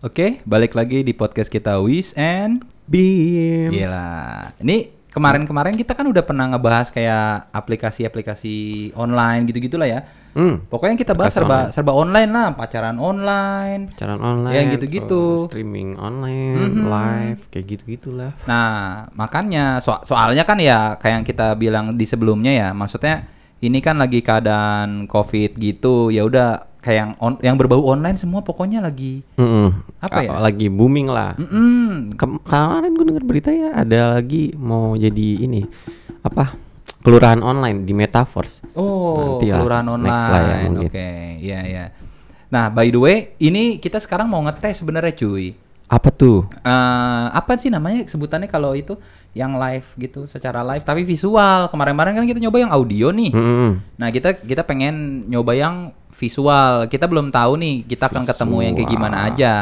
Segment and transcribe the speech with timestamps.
[0.00, 3.68] Oke, balik lagi di podcast kita Wis and Beams.
[3.68, 4.48] Gila.
[4.64, 8.56] Ini kemarin-kemarin kita kan udah pernah ngebahas kayak aplikasi-aplikasi
[8.96, 10.00] online gitu-gitu lah ya.
[10.32, 10.64] Hmm.
[10.72, 11.72] Pokoknya kita bahas serba online.
[11.76, 13.92] serba online lah, pacaran online.
[13.92, 14.56] Pacaran online.
[14.56, 15.44] Ya, gitu-gitu.
[15.52, 16.84] streaming online, Mhm.
[16.88, 18.32] live, kayak gitu-gitulah.
[18.48, 23.28] Nah, makanya so- soalnya kan ya kayak yang kita bilang di sebelumnya ya, maksudnya
[23.60, 26.08] ini kan lagi keadaan Covid gitu.
[26.08, 29.68] Ya udah kayak yang on- yang berbau online semua pokoknya lagi Mm-mm.
[30.00, 30.40] Apa ya?
[30.40, 31.36] Lagi booming lah.
[31.36, 32.16] Mm-mm.
[32.16, 35.64] Kem- kemarin gue dengar berita ya ada lagi mau jadi ini
[36.20, 36.56] apa
[37.00, 38.60] kelurahan online di metaverse.
[38.76, 40.68] Oh, Nanti lah, kelurahan ya online.
[40.68, 40.88] mungkin.
[40.92, 41.08] Oke,
[41.40, 41.84] iya iya.
[42.50, 45.54] Nah, by the way, ini kita sekarang mau ngetes sebenarnya cuy.
[45.86, 46.44] Apa tuh?
[46.60, 48.94] Eh, apa sih namanya sebutannya kalau itu
[49.32, 51.68] yang live gitu, secara live tapi visual.
[51.68, 53.30] Kemarin-kemarin kan kita nyoba yang audio nih.
[53.30, 53.70] Mm-mm.
[53.94, 55.74] Nah, kita kita pengen nyoba yang
[56.10, 56.86] visual.
[56.86, 59.30] Kita belum tahu nih kita akan ketemu yang kayak gimana Visual.
[59.32, 59.54] aja.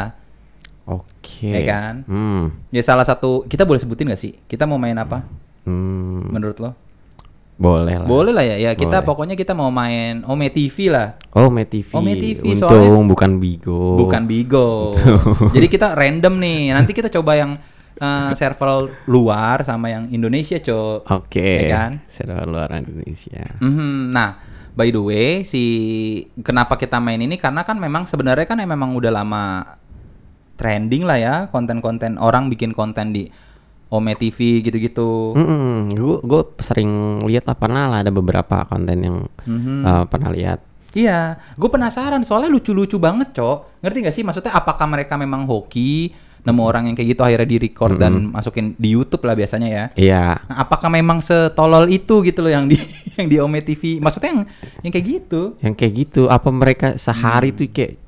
[0.85, 1.53] Oke.
[1.53, 1.95] Ya kan?
[2.05, 2.45] Hmm.
[2.69, 4.41] Ya salah satu kita boleh sebutin gak sih?
[4.45, 5.21] Kita mau main apa
[5.63, 6.33] Hmm.
[6.33, 6.73] menurut lo?
[7.55, 8.07] Boleh lah.
[8.07, 8.57] Boleh lah ya.
[8.57, 9.07] Ya kita Boleh.
[9.07, 11.19] pokoknya kita mau main Ome TV lah.
[11.35, 11.91] Oh, MeTV.
[11.91, 13.99] Oh, MeTV, Untung soalnya- bukan Bigo.
[13.99, 14.95] Bukan Bigo.
[15.53, 16.61] Jadi kita random nih.
[16.73, 17.59] Nanti kita coba yang
[17.99, 18.71] eh, server
[19.05, 21.07] luar sama yang Indonesia, Cok.
[21.07, 21.67] Oke.
[21.67, 21.93] Ya kan?
[22.07, 23.59] Server luar Indonesia.
[23.59, 24.11] Mhm.
[24.11, 24.39] Nah,
[24.73, 25.63] by the way, si
[26.39, 29.45] kenapa kita main ini karena kan memang sebenarnya kan memang udah lama
[30.55, 33.31] trending lah ya konten-konten orang bikin konten di
[33.89, 35.33] Ome TV gitu-gitu.
[35.89, 36.91] Gue gue sering
[37.25, 39.17] lihat lah pernah lah ada beberapa konten yang
[39.49, 39.77] Mhm.
[39.81, 40.61] uh, pernah lihat.
[40.93, 43.81] Iya, gue penasaran soalnya lucu-lucu banget, Cok.
[43.85, 44.25] Ngerti gak sih?
[44.25, 48.73] Maksudnya apakah mereka memang hoki nemu orang yang kayak gitu akhirnya di record dan masukin
[48.75, 49.85] di YouTube lah biasanya ya.
[49.95, 50.25] Iya.
[50.41, 52.79] Nah, apakah memang setolol itu gitu loh yang di
[53.19, 53.99] yang di Ome TV?
[53.99, 54.43] Maksudnya yang
[54.81, 55.43] yang kayak gitu?
[55.59, 56.23] Yang kayak gitu.
[56.27, 57.99] Apa mereka sehari tuh kayak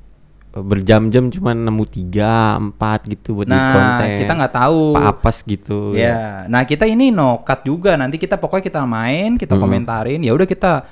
[0.51, 4.19] berjam-jam cuma nemu tiga empat gitu buat di Nah, konten.
[4.19, 4.83] kita nggak tahu.
[4.99, 5.95] Apa apes gitu.
[5.95, 7.95] Ya, nah kita ini no cut juga.
[7.95, 10.19] Nanti kita pokoknya kita main, kita komentarin.
[10.19, 10.83] Ya udah kita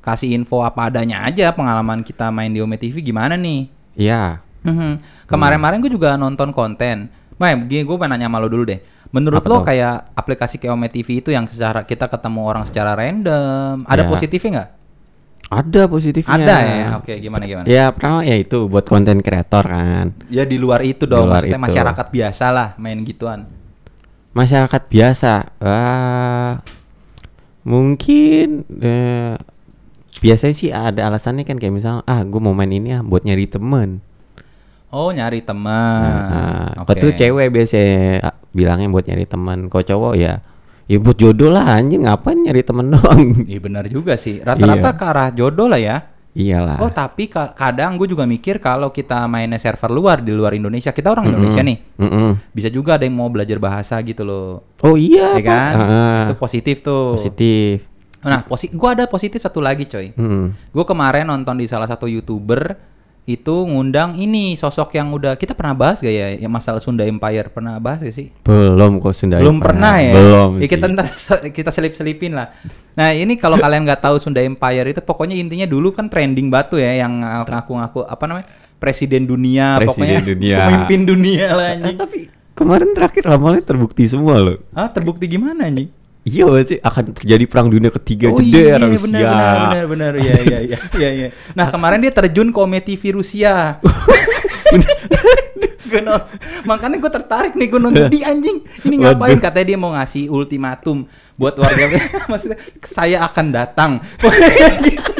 [0.00, 3.66] kasih info apa adanya aja pengalaman kita main di Ome TV gimana nih.
[3.98, 4.40] Iya.
[4.62, 5.24] Mhm.
[5.26, 7.08] Kemarin-kemarin gue juga nonton konten.
[7.40, 8.80] Mai, gini gue mau nanya sama lo dulu deh.
[9.10, 12.94] Menurut Apa lo kayak aplikasi kayak Ome TV itu yang secara kita ketemu orang secara
[12.94, 14.08] random, ada Ya.
[14.08, 14.70] positifnya nggak?
[15.50, 16.36] Ada positifnya.
[16.36, 16.86] Ada ya.
[16.94, 17.66] Oke, gimana gimana?
[17.66, 20.14] Ya pertama ya itu buat konten kreator kan.
[20.30, 21.66] Ya di luar itu dong, luar maksudnya itu.
[21.66, 23.50] masyarakat biasa lah main gituan.
[24.30, 25.32] Masyarakat biasa.
[25.58, 26.62] Ah,
[27.66, 29.34] mungkin eh,
[30.20, 33.50] biasanya sih ada alasannya kan kayak misalnya ah gue mau main ini ah buat nyari
[33.50, 34.06] temen.
[34.90, 36.02] Oh, nyari teman.
[36.02, 36.74] Nah.
[36.76, 39.66] Kalau tuh cewek biasanya ah, bilangnya buat nyari teman.
[39.66, 40.42] Kalau cowok ya
[40.84, 43.46] ya buat jodoh lah anjing ngapain nyari temen doang.
[43.46, 44.38] Iya benar juga sih.
[44.38, 44.98] Rata-rata Iya.
[44.98, 45.96] ke arah jodoh lah ya.
[46.30, 46.78] Iyalah.
[46.78, 50.90] Oh tapi ka- kadang gue juga mikir kalau kita mainnya server luar di luar Indonesia,
[50.90, 52.54] kita orang Indonesia nih, Mm-mm.
[52.54, 55.72] bisa juga ada yang mau belajar bahasa gitu loh, Oh iya, ya kan?
[55.76, 57.18] Ah, Itu positif tuh.
[57.18, 57.82] positif.
[58.22, 60.14] Nah, posi gue ada positif satu lagi coy.
[60.14, 60.70] Mm.
[60.70, 62.78] Gue kemarin nonton di salah satu youtuber
[63.22, 67.46] itu ngundang ini sosok yang udah kita pernah bahas gak ya, yang masalah Sunda Empire
[67.46, 68.32] pernah bahas gak sih?
[68.40, 69.66] Belum kok Sunda Belum Empire.
[69.68, 70.12] pernah ya?
[70.12, 70.50] Belum.
[70.58, 71.06] Ya, kita ntar
[71.48, 72.50] kita selip-selipin lah.
[72.92, 76.74] Nah ini kalau kalian nggak tahu Sunda Empire itu pokoknya intinya dulu kan trending batu
[76.74, 80.56] ya yang ngaku-ngaku apa namanya presiden dunia, Presiden pokoknya dunia.
[80.58, 81.96] pemimpin dunia lah Eh, anjing.
[81.96, 82.18] tapi
[82.50, 84.58] kemarin terakhir ramalnya terbukti semua loh.
[84.72, 85.92] Ah terbukti gimana anjing?
[86.30, 89.02] Iya sih akan terjadi perang dunia ketiga oh jeder iya Rusia.
[89.02, 91.28] benar benar benar iya iya iya iya iya.
[91.58, 93.82] Nah kemarin dia terjun ke TV Rusia.
[95.98, 96.24] No-
[96.62, 98.06] makanya gue tertarik nih gue nonton.
[98.06, 99.34] Di anjing ini ngapain?
[99.34, 99.42] Waduh.
[99.42, 101.98] katanya dia mau ngasih ultimatum buat warga.
[102.30, 103.90] Maksudnya saya akan datang.
[104.86, 105.12] Gitu.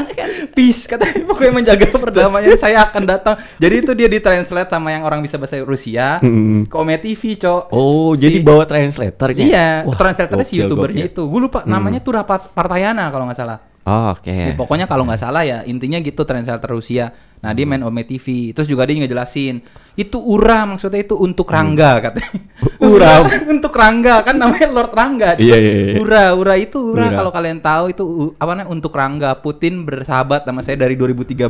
[0.51, 0.85] Peace.
[0.85, 3.35] Katanya pokoknya menjaga perdamaian saya akan datang.
[3.57, 6.21] Jadi itu dia ditranslate sama yang orang bisa bahasa Rusia.
[6.21, 6.67] Mm.
[6.67, 7.73] ke Ome TV cok.
[7.73, 9.41] Oh, Si- jadi bawa translator kan?
[9.41, 11.13] iya Wah, translatornya si youtubernya gokil.
[11.13, 11.23] itu.
[11.25, 13.59] Gue lupa namanya tuh Rapat Partayana kalau nggak salah.
[13.81, 14.29] Oh, oke.
[14.29, 17.17] Ya, pokoknya kalau nggak salah ya intinya gitu translator Rusia.
[17.41, 18.53] Nah dia main Ome TV.
[18.53, 19.65] Terus juga dia ngejelasin
[19.99, 22.41] itu Ura maksudnya itu untuk Rangga katanya.
[22.81, 22.97] Hmm.
[22.97, 23.25] Ura.
[23.57, 25.37] untuk Rangga kan namanya Lord Rangga.
[25.37, 25.95] Iya, iya, iya.
[26.01, 27.17] Ura Ura itu Ura, Ura.
[27.17, 28.05] kalau kalian tahu itu
[28.41, 29.37] apa namanya untuk Rangga.
[29.37, 31.45] Putin bersahabat sama saya dari 2013.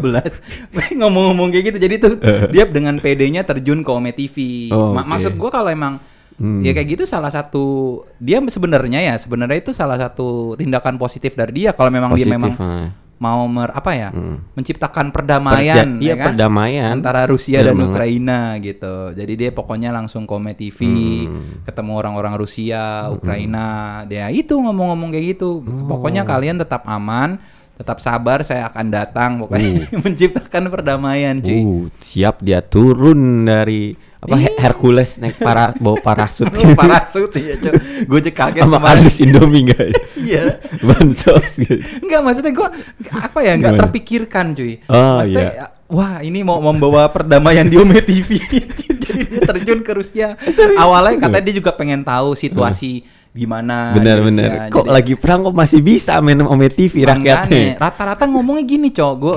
[0.98, 1.78] Ngomong-ngomong kayak gitu.
[1.82, 2.08] Jadi itu
[2.50, 4.70] dia dengan PD-nya terjun ke Ome TV.
[4.74, 5.10] Oh, Ma- oke.
[5.18, 6.02] Maksud gua kalau emang
[6.40, 6.64] Hmm.
[6.64, 11.52] Ya kayak gitu salah satu dia sebenarnya ya sebenarnya itu salah satu tindakan positif dari
[11.52, 12.88] dia kalau memang dia Positif, memang ah.
[13.20, 14.40] Mau mer, apa ya Hmm.
[14.54, 16.26] menciptakan perdamaian Perja- iya, ya kan?
[16.32, 16.90] perdamaian.
[16.94, 17.88] antara Rusia Bener dan banget.
[17.90, 20.80] Ukraina gitu jadi dia pokoknya langsung Kome TV
[21.22, 21.60] Hmm.
[21.62, 22.80] ketemu orang-orang Rusia
[23.10, 23.66] Ukraina
[24.04, 25.86] dia itu ngomong-ngomong kayak gitu Oh.
[25.86, 27.36] pokoknya kalian tetap aman
[27.74, 34.36] tetap sabar saya akan datang pokoknya menciptakan perdamaian cuy Uh, siap dia turun dari apa
[34.36, 37.72] He- Hercules naik para bawa parasut Lu parasut ya, Cok.
[38.04, 40.60] Gue aja kaget sama kardus Indomie enggak Iya.
[40.78, 42.68] bansos gitu Enggak maksudnya gue
[43.10, 43.82] apa ya nggak Gimana?
[43.82, 44.72] terpikirkan cuy.
[44.86, 45.66] Oh, Maksudnya, iya.
[45.86, 48.38] Wah ini mau membawa perdamaian di Ome TV.
[49.02, 50.38] Jadi dia terjun ke Rusia.
[50.76, 53.94] Awalnya katanya dia juga pengen tahu situasi gimana.
[53.94, 58.88] bener-bener kok Jadi- lagi perang kok masih bisa main Ome TV rakyatnya Rata-rata ngomongnya gini,
[58.90, 59.14] Cok.
[59.16, 59.32] Gue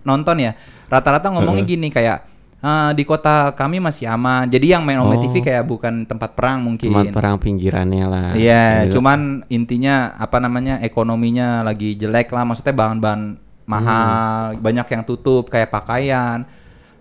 [0.00, 0.56] nonton ya.
[0.86, 2.33] Rata-rata ngomongnya gini kayak
[2.64, 4.48] "Eh, di kota kami masih aman.
[4.48, 5.22] Jadi yang main Ome Oh.
[5.22, 6.88] TV kayak bukan tempat perang mungkin.
[6.88, 8.96] cuma perang pinggirannya lah Iya, Gitu.
[8.96, 12.42] cuman intinya apa namanya ekonominya lagi jelek lah.
[12.42, 13.20] Maksudnya bahan-bahan
[13.64, 16.48] mahal, banyak yang tutup kayak pakaian.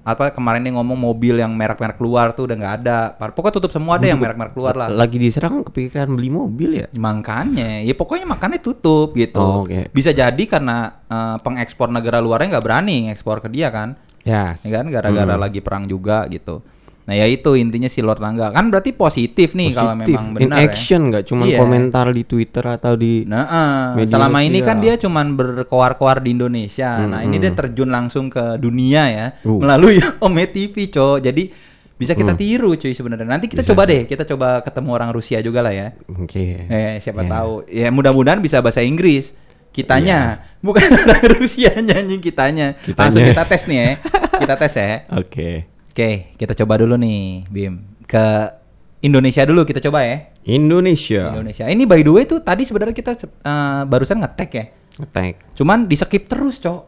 [0.03, 2.97] Apa kemarin dia ngomong mobil yang merek-merek keluar tuh udah nggak ada.
[3.15, 4.91] Pokoknya tutup semua deh yang merek-merek keluar lah.
[4.91, 9.39] lagi diserang kepikiran beli mobil ya Makanya, ya pokoknya makannya tutup gitu.
[9.39, 9.87] Oh, oke.
[9.89, 14.69] Bisa jadi karena eh, pengekspor negara luarnya nggak berani ngekspor ke dia kan, ya ya
[14.73, 15.41] kan gara-gara Hmm.
[15.41, 16.63] lagi perang juga gitu.
[17.03, 20.55] Nah ya itu intinya si Lord Nangga kan berarti positif nih kalau memang in benar
[20.57, 20.63] ya.
[20.65, 21.59] action nggak cuma Iya.
[21.59, 26.31] komentar di Twitter atau di Nah, eh, Media selama ini kan dia cuman berkoar-koar di
[26.31, 27.03] Indonesia.
[27.03, 27.43] Nah, ini Mm-mm.
[27.43, 29.59] dia terjun langsung ke dunia ya Uh.
[29.59, 31.19] melalui Ome TV, Co.
[31.19, 31.51] Jadi
[31.93, 32.39] bisa kita Hmm.
[32.39, 33.27] tiru cuy sebenarnya.
[33.27, 35.87] Nanti kita Bisa, coba deh, kita coba ketemu orang Rusia juga lah ya.
[36.07, 37.29] oke Eh, siapa Ya.
[37.29, 37.53] tahu.
[37.67, 39.35] Ya mudah-mudahan bisa bahasa Inggris.
[39.73, 42.77] Kitanya, bukan orang Rusia nyanyi kitanya.
[42.77, 42.83] Iya.
[42.87, 43.01] Kitanya.
[43.09, 43.89] Langsung kita tes nih ya.
[44.37, 44.89] Kita tes ya.
[45.21, 45.49] oke
[45.93, 48.01] Oke, kita coba dulu nih, Bim.
[48.09, 48.49] Ke
[49.05, 50.33] Indonesia dulu kita coba ya.
[50.41, 51.69] Indonesia Indonesia.
[51.69, 54.65] Ini by the way tuh tadi sebenarnya kita eh, barusan ngetek ya.
[54.93, 56.81] attack Cuman di skip terus, Cok.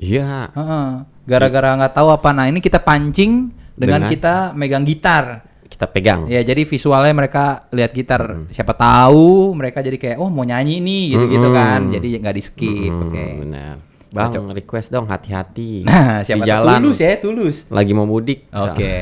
[0.00, 0.88] iya Heeh.
[1.24, 2.36] Gara-gara nggak tahu apa.
[2.36, 4.12] Nah, ini kita pancing dengan, Dengan?
[4.12, 5.43] kita megang gitar.
[5.74, 8.22] Kita pegang Ya, jadi visualnya mereka lihat gitar.
[8.48, 11.58] Siapa tahu mereka jadi kayak, "Oh, mau nyanyi nih." gitu-gitu Mm-mm.
[11.58, 11.80] kan.
[11.90, 12.88] Jadi nggak di skip.
[12.88, 13.24] Hmm, Oke.
[13.40, 13.74] benar
[14.14, 14.54] bang Cocok.
[14.54, 17.56] request dong hati-hati Nah, siapa di jalan tulus ya, tulus.
[17.66, 18.94] lagi mau mudik Oke.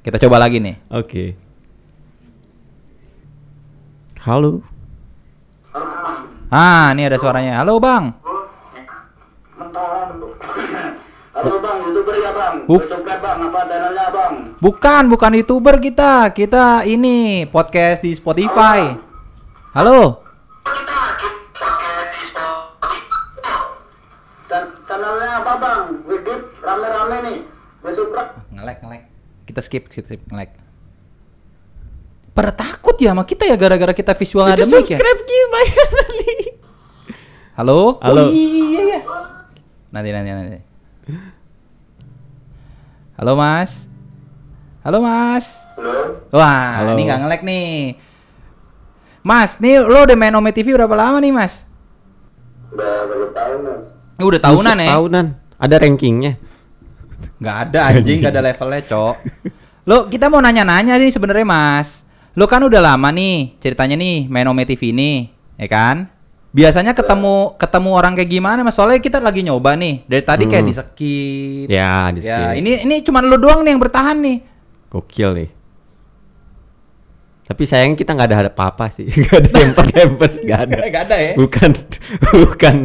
[0.00, 0.80] Kita coba lagi nih.
[0.88, 1.24] oke
[4.24, 4.64] halo
[6.48, 7.60] Ah, ini ada suaranya.
[7.60, 8.16] Halo, Bang.
[11.38, 12.54] Halo bang, youtuber ya bang?
[12.66, 14.32] Buk- Subscribe bang, apa channelnya bang?
[14.58, 16.34] Bukan, bukan YouTuber kita.
[16.34, 18.90] Kita ini podcast di Spotify.
[19.70, 20.18] Halo.
[24.50, 25.82] Dan channelnya apa bang?
[26.10, 27.38] Widit rame-rame nih.
[27.86, 28.30] Subscribe.
[28.50, 29.02] Ngelek, ngelek.
[29.46, 30.58] Kita skip, skip, skip, ngelek.
[32.34, 34.98] Pada takut ya sama kita ya gara-gara kita visual ada mic ya.
[34.98, 36.42] gimana nih
[37.54, 37.98] Halo?
[37.98, 38.30] Oh, Halo.
[38.30, 38.98] iya, iya.
[39.90, 40.58] Nanti, nanti, nanti.
[43.18, 43.88] Halo, Mas.
[44.84, 45.44] Halo, Mas.
[45.74, 46.22] Halo.
[46.30, 46.90] Wah, Halo.
[46.94, 47.70] ini nggak ngelek nih.
[49.24, 51.66] Mas, nih lo udah main Ome TV berapa lama nih, Mas?
[52.70, 53.80] Udah berapa tahun bang?
[54.18, 54.88] Eh, Udah tahunan ya?
[54.98, 55.26] tahunan
[55.58, 56.32] ada rankingnya
[57.38, 59.16] Nggak ada anjing, nggak ada levelnya, Cok.
[59.86, 62.02] Lo kita mau nanya-nanya nih sebenarnya, Mas.
[62.34, 66.10] Lo kan udah lama nih ceritanya nih main Ome TV ini, ya kan?
[66.48, 68.72] Biasanya ketemu ketemu orang kayak gimana, Mas?
[68.72, 70.04] Soalnya kita lagi nyoba nih.
[70.04, 70.70] Dari tadi kayak Hmm.
[70.70, 71.66] di skip.
[71.68, 74.38] ya di Ya, ini ini cuman lo doang nih yang bertahan nih.
[74.88, 75.50] gokil nih
[77.44, 81.16] tapi sayang kita nggak ada apa-apa sih nggak ada tempat tempat nggak ada Nggak ada
[81.18, 81.32] ya?
[81.34, 81.70] bukan
[82.44, 82.76] bukan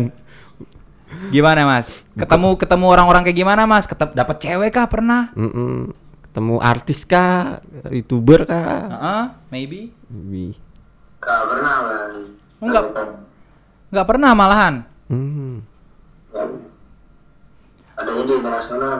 [1.25, 2.03] Gimana, Mas?
[2.13, 3.87] Ketemu ketemu orang-orang kayak gimana, Mas?
[3.87, 5.31] Ketep dapat cewek kah pernah?
[5.33, 5.95] Mm-mm.
[6.23, 9.79] ketemu artis kah youtuber kah Heeh, maybe.
[10.09, 10.53] Wih.
[11.17, 12.11] Gak pernah bang.
[12.59, 12.83] Enggak.
[13.93, 14.73] Nggak pernah malahan.
[15.05, 15.61] Hmm.
[17.93, 18.97] Adanya di internasional.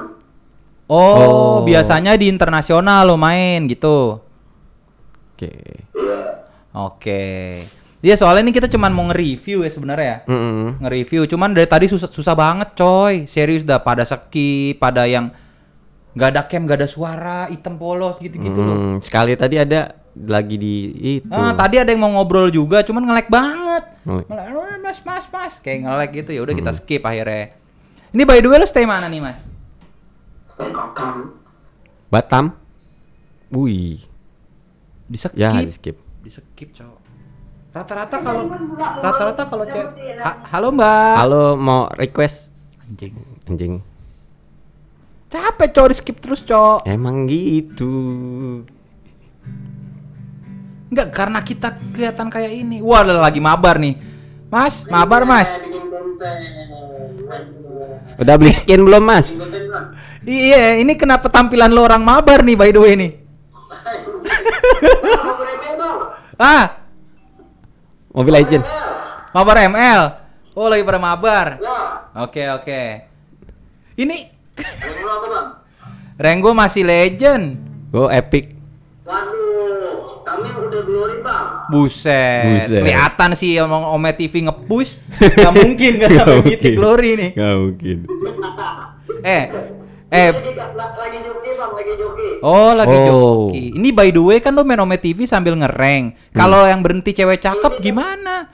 [0.86, 1.56] Oh, Oh.
[1.66, 4.22] biasanya di internasional lo main gitu.
[5.34, 5.50] oke
[5.98, 6.20] Iya.
[6.78, 7.24] Oke.
[8.04, 10.18] Iya soalnya ini kita cuman mau nge-review ya sebenarnya ya.
[10.30, 10.84] Mm-mm.
[10.84, 13.26] Nge-review cuman dari tadi susah susah banget coy.
[13.26, 15.32] Serius dah pada skip, pada yang
[16.14, 18.76] nggak ada cam, nggak ada suara, hitam polos gitu-gitu loh.
[18.78, 20.74] Hmm, sekali tadi ada lagi di
[21.18, 23.84] itu Ah, tadi ada yang mau ngobrol juga, cuman ngelek banget.
[24.04, 24.26] Ngelek.
[24.28, 26.42] Ngelek, "Oh, mas, mas, mas, kayak ngelek gitu ya.
[26.42, 27.58] Udah kita skip akhirnya.
[28.10, 29.42] Ini by the way lo stay mana nih mas?
[30.46, 31.34] Stay Batam.
[32.08, 32.46] Batam
[33.50, 34.06] wih
[35.04, 35.34] Di skip.
[35.34, 37.02] ya di skip Di skip cowok.
[37.70, 38.46] Rata-rata kalau
[39.02, 39.90] rata-rata kalau cewek.
[40.20, 41.14] Ha- halo mbak.
[41.18, 42.54] halo mau request
[42.84, 43.18] Anjing.
[43.44, 43.74] anjing
[45.28, 46.86] Capek cowok di skip terus cowok.
[46.86, 47.90] emang gitu
[50.94, 52.78] Enggak karena kita kelihatan kayak ini.
[52.78, 53.98] Wah lagi mabar nih.
[54.54, 55.50] Mas, mabar mas.
[58.22, 59.34] Udah beli skin belum mas.
[60.22, 63.12] Iya, ini kenapa tampilan lo orang mabar nih by the way nih?
[66.34, 66.82] Ah,
[68.10, 68.66] Mobile Legend
[69.34, 70.02] mabar ML.
[70.54, 71.58] Oh lagi pada mabar.
[71.58, 71.78] Ya.
[72.22, 72.84] Oke oke.
[73.98, 74.30] Ini
[76.22, 77.58] rank gue masih legend.
[77.90, 78.54] Go Epic.
[79.04, 79.43] Waduh,
[80.24, 81.46] kami udah glory bang.
[81.68, 82.44] Buset.
[82.66, 82.82] Buset.
[82.82, 84.98] Kelihatan sih omong Ome TV nge-push.
[85.38, 86.28] Gak mungkin kan Nggak.
[86.42, 87.30] Mythic Glory nih.
[87.34, 87.98] Gak mungkin.
[89.24, 89.48] Eh,
[90.10, 92.30] eh, Lagi, lagi joki bang, lagi joki.
[92.42, 93.08] oh lagi Oh.
[93.48, 93.72] joki.
[93.72, 96.12] Ini by the way kan lo main Ome TV sambil ngereng.
[96.30, 98.52] Kalau yang berhenti cewek cakep gimana?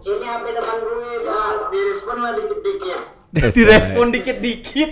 [0.00, 3.00] Ini HP teman gue bang, direspon lah dikit-dikit.
[3.54, 4.90] Direspon dikit-dikit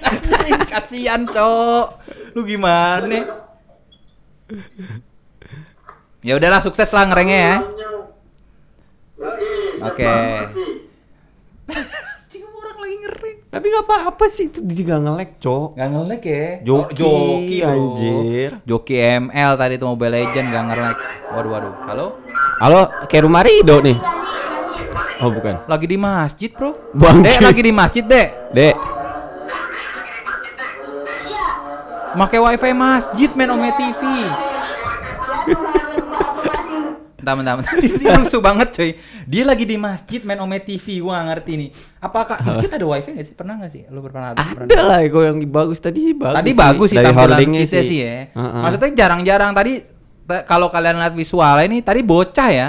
[0.69, 1.87] kasihan, Cok.
[2.33, 3.19] Lu gimana?
[6.27, 7.57] Ya udahlah sukses lah ngerengnya ya.
[9.87, 10.11] Oke.
[11.71, 13.37] Anjing orang lagi ngereng.
[13.47, 15.69] Tapi gak apa-apa sih itu dia gak nge-lag, Cok.
[15.79, 16.47] Gak nge-lag ya?
[16.67, 17.71] Joki, Oh, bro.
[17.71, 18.51] anjir.
[18.67, 20.97] Joki ML tadi tuh Mobile Legend gak nge-lag.
[21.31, 21.73] Waduh waduh.
[21.87, 22.07] Halo?
[22.59, 23.95] Halo, kayak rumah Rido nih.
[25.23, 25.63] Oh, bukan.
[25.65, 26.91] Lagi di masjid, Bro.
[26.91, 28.29] Bang, Dek lagi di masjid, Dek.
[28.51, 28.75] Dek.
[32.19, 34.01] Make wifi masjid main Ome TV.
[37.27, 37.77] Bentar, bentar, bentar.
[37.83, 38.91] Ini rusuh banget coy.
[39.27, 41.03] Dia lagi di masjid main Ome TV.
[41.03, 41.71] Gua gak ngerti nih.
[41.99, 43.35] Apakah masjid ada wifi gak sih?
[43.35, 43.83] Pernah gak sih?
[43.91, 44.47] Lu pernah ada?
[44.47, 46.39] pernah Ada lah kok yang bagus tadi bagus.
[46.39, 48.31] Tadi bagus sih Dari tampilan holdingnya kita sih, ya.
[48.31, 48.63] Heeh.
[48.63, 49.73] Maksudnya jarang-jarang tadi
[50.47, 52.69] kalau kalian lihat visualnya ini tadi bocah ya.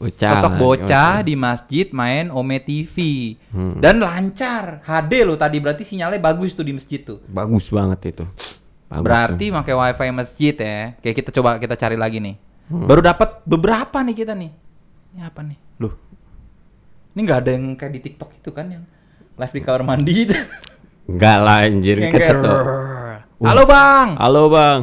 [0.00, 1.12] Bocah Sosok bocah bocah.
[1.20, 2.96] di masjid main Ome TV.
[3.52, 3.84] Hmm.
[3.84, 4.80] Dan lancar.
[4.80, 7.20] HD lo tadi berarti sinyalnya bagus tuh di masjid tuh.
[7.28, 8.24] bagus banget itu.
[8.88, 9.60] Bagus berarti tuh.
[9.60, 10.96] pakai wifi masjid ya.
[11.04, 12.48] Kayak kita coba kita cari lagi nih.
[12.70, 12.86] Hmm.
[12.86, 14.50] Baru dapat beberapa nih kita nih.
[15.10, 15.58] Ini apa nih?
[15.82, 15.92] Loh.
[17.12, 18.84] Ini nggak ada yang kayak di TikTok itu kan yang
[19.34, 20.36] live di kamar mandi itu.
[21.10, 22.50] enggak lah anjir yang kan kayak satu.
[23.42, 24.08] Halo Bang.
[24.14, 24.78] Halo, Bang.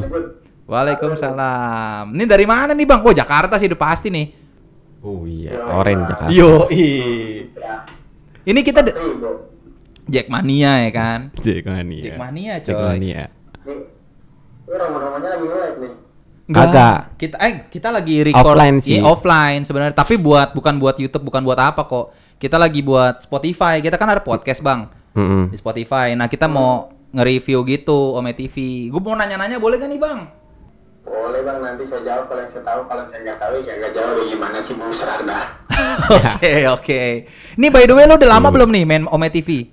[0.68, 2.12] Waalaikumsalam.
[2.12, 3.00] Ini dari mana nih Bang?
[3.00, 4.26] Oh Jakarta sih udah pasti nih.
[5.00, 6.28] Oh iya, Orange Jakarta.
[6.34, 6.68] Yo
[8.44, 9.32] Ini kita de- Nih, bro.
[10.08, 11.20] Jackmania ya kan?
[11.36, 12.02] Jackmania.
[12.04, 12.68] Jackmania, coy.
[12.68, 13.22] Jackmania.
[13.64, 13.78] Nih,
[14.64, 15.92] ini roman-romannya lagi nge-live nih.
[16.48, 17.20] Kagak.
[17.20, 18.96] Kita eh kita lagi record Offline sih.
[18.96, 22.16] Iya, offline sebenarnya, tapi buat bukan buat YouTube, bukan buat apa kok.
[22.40, 23.84] Kita lagi buat Spotify.
[23.84, 24.88] Kita kan ada podcast, Bang.
[25.12, 25.52] Mm-mm.
[25.52, 26.16] Di Spotify.
[26.16, 28.88] Nah, kita mau nge-review gitu Ome TV.
[28.88, 30.38] Gue mau nanya-nanya boleh gak nih, Bang?
[31.08, 32.80] Boleh bang, nanti saya jawab kalau yang saya tahu.
[32.84, 34.12] Kalau saya nggak tahu, ya saya nggak jawab.
[34.12, 34.92] Ya gimana sih bang
[35.24, 35.44] dah.
[36.18, 37.02] Oke, oke.
[37.54, 39.70] Ini by the way lo udah lama belum nih main Ome TV?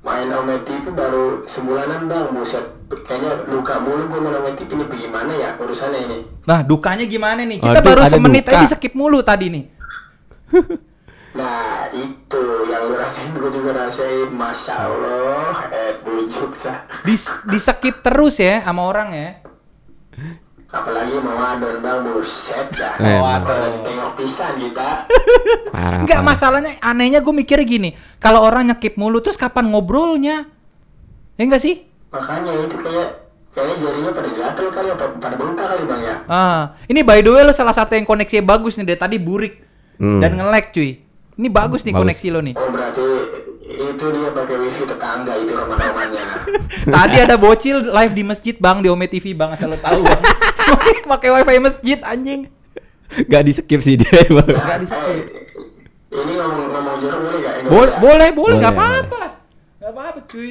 [0.00, 2.64] Main Ome TV baru sebulanan bang, buset.
[3.00, 6.18] Kayaknya luka mulu gue Ome TV ini bagaimana ya urusannya ini.
[6.44, 7.58] Nah, dukanya gimana nih?
[7.64, 8.60] Kita Aduh, baru semenit duka.
[8.60, 9.64] aja skip mulu tadi nih.
[11.32, 16.84] Nah itu yang lu rasain gue juga rasain, masya Allah, eh bujuk sah.
[17.08, 17.16] Di,
[17.48, 19.28] di skip terus ya sama orang ya.
[20.72, 22.96] Apalagi mau adon bang, buset dah.
[23.00, 23.80] Mau adon.
[23.80, 24.88] Ditengok pisan kita.
[26.04, 30.48] Enggak masalahnya anehnya gue mikir gini, kalau orang nyekip mulu terus kapan ngobrolnya?
[31.40, 31.91] Ya enggak sih?
[32.12, 33.08] Makanya itu kayak
[33.50, 36.14] kayaknya jarinya pada gatel kali, apa pada bengkak kali bang ya.
[36.26, 39.64] Ah, ini by the way lo salah satu yang koneksi bagus nih dari tadi burik
[39.94, 40.18] Hmm.
[40.18, 40.98] dan nge-lag cuy.
[41.32, 42.02] Ini bagus nih Bagus.
[42.02, 42.54] koneksi lo nih.
[42.54, 43.06] Oh berarti
[43.72, 46.24] itu dia pakai wifi tetangga itu roman-romannya.
[46.96, 50.20] Tadi ada bocil live di masjid bang di Ome TV bang asal lo tahu bang.
[51.12, 52.48] Pakai wifi masjid anjing.
[53.22, 54.44] Gak di skip sih dia emang.
[54.44, 55.20] Nggak di Eh,
[56.18, 57.52] ini ngomong ngomong jorok boleh gak?
[57.58, 58.28] Nggak Boleh, boleh.
[58.28, 59.32] nggak Boleh, apa-apa lah.
[59.78, 60.50] Nggak apa-apa cuy.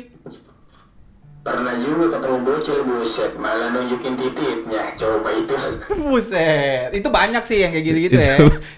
[1.41, 4.93] Pernah juga ketemu bocil buset, malah nunjukin titiknya.
[4.93, 5.57] Coba itu.
[6.05, 8.35] Buset, itu banyak sih yang kayak gitu-gitu ya.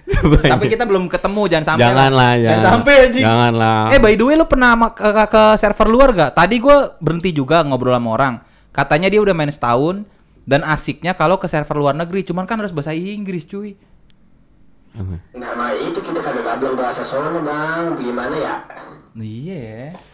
[0.55, 1.91] Tapi kita belum ketemu, jangan sampai.
[1.91, 2.71] Janganlah, Jangan jangan.
[2.71, 3.25] sampai anjing.
[3.27, 3.79] Janganlah.
[3.91, 6.31] Eh by the way lu pernah ke, ke, ke server luar gak?
[6.39, 8.33] Tadi gue berhenti juga ngobrol sama orang.
[8.71, 10.07] Katanya dia udah main setahun
[10.47, 13.75] dan asiknya kalau ke server luar negeri, cuman kan harus bahasa Inggris cuy.
[15.35, 17.91] Nama itu kita kagak gablok bahasa sono bang.
[17.99, 18.55] Gimana ya?
[19.19, 19.91] Iya.
[19.91, 20.12] ya.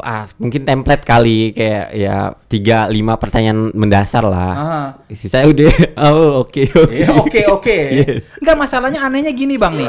[0.00, 4.52] Ah, mungkin template kali kayak ya tiga lima pertanyaan mendasar lah.
[4.52, 4.88] Ah.
[5.10, 5.72] Sisanya udah
[6.08, 6.94] oh oke oke.
[6.94, 7.78] Iya oke oke.
[7.98, 8.22] Iya.
[8.38, 9.88] Enggak masalahnya anehnya gini bang nih.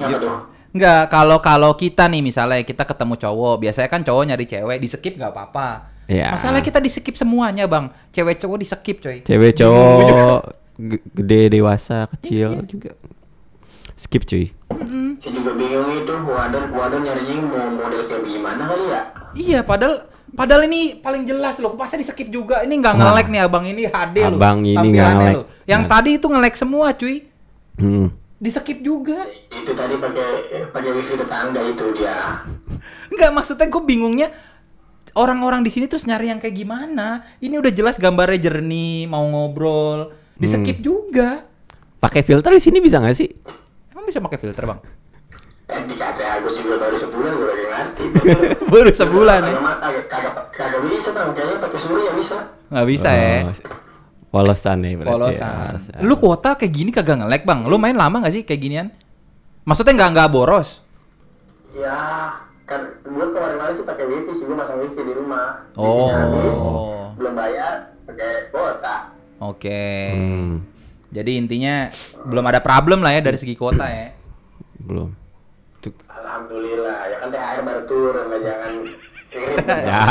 [0.00, 0.36] Ya tuh?
[0.70, 4.88] Enggak kalau kalau kita nih misalnya kita ketemu cowok, biasanya kan cowok nyari cewek di
[4.88, 5.68] skip nggak apa-apa.
[6.06, 6.34] Iya.
[6.34, 7.86] Masalahnya kita di skip semuanya bang.
[8.10, 9.22] Cewek cowok di skip coy.
[9.22, 10.38] Cewek cowok
[10.78, 12.94] ge- gede dewasa kecil juga.
[14.00, 14.48] Skip cuy.
[15.20, 16.14] Saya juga bingung itu.
[16.24, 19.00] Wadon wadon nyarinya mau model kayak gimana kali ya?
[19.36, 21.76] Iya, padahal padahal ini paling jelas loh.
[21.76, 22.64] Pasti di skip juga.
[22.64, 23.12] Ini nggak Nah.
[23.12, 24.40] nge-lag nih abang ini HD loh.
[24.40, 25.44] Abang ini nggak loh.
[25.68, 25.90] Yang Nah.
[25.92, 27.16] tadi itu nge-lag semua cuy.
[27.76, 28.08] Hmm.
[28.40, 29.28] Di skip juga.
[29.52, 30.28] Itu tadi pakai
[30.72, 32.40] pakai wifi tetangga itu dia.
[33.12, 34.28] Enggak maksudnya gue bingungnya
[35.12, 37.36] orang-orang di sini terus nyari yang kayak gimana?
[37.36, 40.64] Ini udah jelas gambarnya jernih, mau ngobrol, di Hmm.
[40.64, 41.44] skip juga.
[42.00, 43.28] Pakai filter di sini bisa nggak sih?
[44.10, 44.78] Bisa pakai filter bang?
[45.70, 45.78] Eh
[46.18, 48.04] aku juga baru sebulan gue lagi ngerti.
[48.66, 49.54] Baru sebulan, ya?
[49.54, 52.36] Kagak kagak kagak kagak bisa bang, kayaknya pakai surya bisa.
[52.74, 53.30] Nggak bisa ya.
[53.46, 53.54] Oh,
[54.30, 55.10] Polosan nih berarti.
[55.10, 55.54] ya, Polosan.
[55.78, 56.00] polosan.
[56.02, 57.60] Lu kuota kayak gini kagak nge-lag bang?
[57.70, 58.86] Lu main lama gak sih kayak ginian?
[59.62, 60.82] Maksudnya nggak nggak boros?
[61.74, 62.30] Ya
[62.66, 65.66] kan gue kemarin-kemarin sih pakai wifi sih gue masang wifi di rumah.
[65.78, 66.10] Oh.
[66.10, 66.58] Habis,
[67.14, 68.96] belum bayar, pakai kuota.
[69.38, 69.82] Oke.
[70.14, 70.50] Hmm,
[71.10, 71.90] Jadi intinya
[72.22, 74.14] belum ada problem lah ya dari segi kuota ya.
[74.80, 75.10] belum.
[76.10, 78.72] Alhamdulillah, ya kan THR baru turun lah jangan.
[79.30, 80.10] Ya.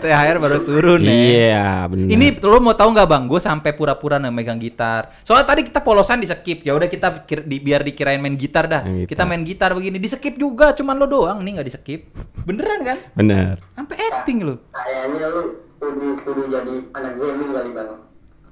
[0.00, 1.12] THR baru turun ya.
[1.12, 2.08] Iya, benar.
[2.08, 3.22] Ini lo mau tahu nggak bang?
[3.28, 5.12] Gue sampai pura-pura nih megang gitar.
[5.20, 6.64] Soalnya tadi kita polosan di skip.
[6.64, 8.80] Ya udah kita kir- di, biar dikirain main gitar dah.
[8.80, 9.10] Main gitar.
[9.12, 10.72] Kita main gitar begini di skip juga.
[10.72, 12.00] Cuman lo doang nih nggak di skip.
[12.48, 12.98] Beneran kan?
[13.12, 13.60] benar.
[13.76, 14.56] Sampai acting lo.
[14.72, 15.42] Kayaknya lu
[15.76, 17.88] kudu kudu jadi anak gaming kali bang.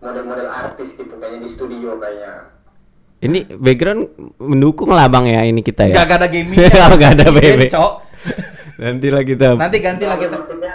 [0.03, 2.51] Model-model artis gitu kayaknya di studio kayaknya.
[3.23, 4.03] Ini background
[4.43, 5.95] mendukung lah bang ya ini kita ya.
[5.95, 6.59] Gak ada gaming.
[6.59, 7.71] Oh, nggak ada BB.
[7.71, 7.93] Cok.
[8.83, 9.55] Nanti lah kita.
[9.55, 10.35] Nanti ganti lah kita.
[10.35, 10.75] Maksudnya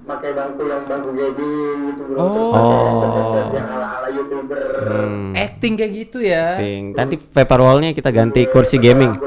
[0.00, 2.16] pakai bangku yang bangku gaming gitu bro.
[2.16, 2.28] Oh.
[2.32, 4.58] Terus pakai headset-headset yang ala-ala youtuber.
[4.80, 6.56] Hmm, Acting kayak gitu ya.
[6.56, 6.96] ting.
[6.96, 9.12] Nanti paper wallnya kita ganti kursi gaming.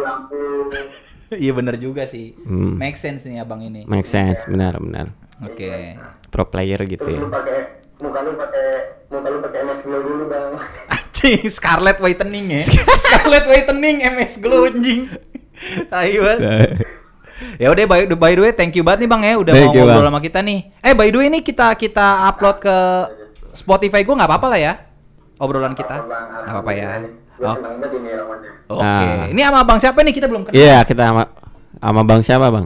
[1.34, 2.38] Iya bener juga sih.
[2.46, 2.78] Hmm.
[2.78, 3.90] Make sense nih abang ini.
[3.90, 5.18] Make sense, benar benar.
[5.42, 5.98] Oke.
[6.30, 7.26] Pro player gitu Terus ya.
[7.26, 7.58] pakai
[8.02, 8.68] muka lu pakai
[9.10, 10.52] muka lu pakai MS Glow dulu bang.
[10.96, 12.64] Anjing, Scarlet Whitening ya.
[13.06, 15.08] Scarlet Whitening MS Glow anjing.
[15.88, 16.40] Tai banget.
[17.60, 19.76] Ya udah by, by the way thank you banget nih Bang ya udah Thank mau
[19.76, 20.16] you, ngobrol Bang.
[20.16, 20.60] sama kita nih.
[20.80, 22.78] Eh by the way ini kita kita upload ke
[23.52, 24.74] Spotify gua nggak apa-apa lah ya.
[25.40, 26.04] Obrolan kita.
[26.04, 26.88] Nggak apa-apa ya.
[27.34, 27.50] Gue
[28.72, 28.80] Oh.
[28.80, 28.86] Oke.
[28.88, 29.28] Ah.
[29.28, 30.56] Ini sama Bang siapa nih kita belum kenal.
[30.56, 31.24] Iya, kita sama
[31.78, 32.66] sama Bang siapa, Bang?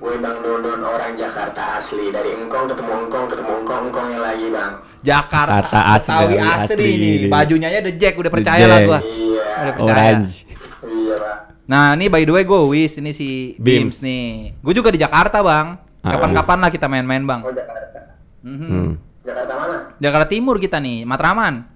[0.00, 4.72] Gue Bang Dodon orang Jakarta asli dari Engkong ketemu Engkong ketemu Engkong Engkongnya lagi bang.
[5.04, 7.10] Jakarta, Jakarta asli, Betawi asli, asli, ini.
[7.28, 8.98] Bajunya aja The Jack udah The percaya lah gua.
[8.98, 9.44] Iya.
[9.60, 9.92] Udah percaya.
[9.92, 10.32] Orange.
[10.80, 11.36] Iya pak.
[11.68, 13.96] Nah, ini by the way gue Wis, ini si Bims, Bims.
[14.00, 14.56] nih.
[14.58, 15.76] Gue juga di Jakarta, Bang.
[16.00, 16.16] Ah.
[16.16, 17.44] Kapan-kapan lah kita main-main, Bang.
[17.44, 18.00] Oh Jakarta.
[18.40, 18.56] Mhm.
[18.64, 18.90] Hmm.
[19.20, 19.76] Jakarta mana?
[20.00, 21.68] Jakarta Timur kita nih, Matraman.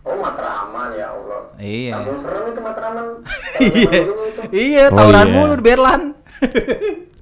[0.00, 1.40] Oh Matraman ya Allah.
[1.58, 1.92] Iya.
[1.98, 3.06] Kampung serem itu Matraman.
[3.58, 3.90] Iya.
[4.50, 5.34] Iya, Oh, tawuran iya.
[5.34, 6.02] mulu di Berlan.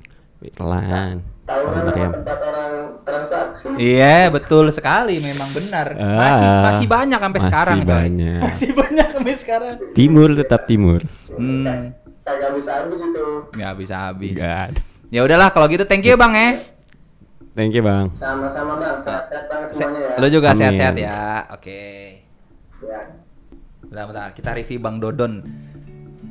[0.42, 1.18] Bentar
[1.68, 2.09] sama ya.
[2.11, 3.66] tempat orang transaksi.
[3.76, 5.92] iya, betul sekali memang benar.
[5.94, 7.90] Ah, Masih masih banyak sampai masih sekarang, coy.
[7.92, 8.40] banyak.
[8.46, 9.74] Masih banyak sampai sekarang.
[9.92, 11.00] Timur tetap timur.
[11.33, 13.26] Hmm, Kagak bisa habis itu.
[13.52, 14.35] nggak bisa habis.
[14.35, 14.74] God.
[15.11, 16.57] Ya udahlah kalau gitu thank you, Bang ya.
[17.52, 18.09] Thank you, Bang.
[18.16, 18.96] Sama-sama bang.
[18.96, 20.12] Sehat-sehat bang semuanya ya.
[20.16, 21.44] Lo juga sehat-sehat ya.
[21.52, 21.83] Oke.
[22.81, 23.00] Ya.
[23.83, 25.44] Bentar-bentar, kita review Bang Dodon.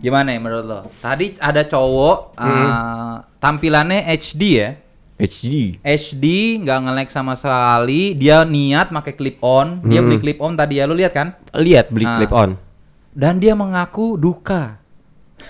[0.01, 0.79] Gimana ya menurut lo?
[0.97, 4.69] Tadi ada cowok eh, tampilannya HD ya.
[5.17, 5.77] HD.
[5.77, 6.25] HD
[6.57, 8.13] nggak nge-lag sama sekali.
[8.13, 9.81] Dia niat pakai clip on.
[9.83, 10.07] Dia Hmm.
[10.07, 11.33] beli clip on tadi ya lu lihat kan?
[11.51, 12.17] Lihat beli Nah.
[12.17, 12.49] clip on.
[13.11, 14.77] Dan dia mengaku duka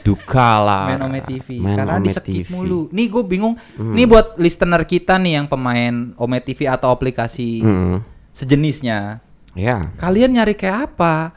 [0.01, 0.88] Duka lah.
[0.88, 2.47] main Ome TV Main karena Ome di skip TV.
[2.49, 2.88] mulu.
[2.89, 3.60] Nih gue bingung.
[3.75, 3.91] Hmm.
[3.91, 7.99] Nih buat listener kita nih yang pemain Ome TV atau aplikasi Hmm.
[8.32, 9.19] sejenisnya.
[9.51, 9.91] Ya.
[9.95, 11.36] Kalian nyari kayak apa?